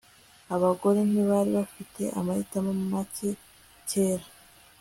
Abagore 0.55 0.99
ntibari 1.09 1.51
bafite 1.57 2.01
amahitamo 2.19 2.71
make 2.91 3.29
kera 3.89 4.25